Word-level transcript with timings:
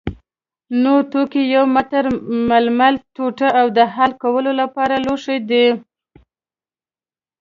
نور 0.83 1.01
توکي 1.11 1.41
یو 1.55 1.65
متر 1.75 2.03
ململ 2.49 2.95
ټوټه 3.15 3.49
او 3.59 3.65
د 3.77 3.79
حل 3.93 4.11
کولو 4.23 4.51
لپاره 4.61 4.95
لوښي 5.05 5.37
دي. 5.49 5.67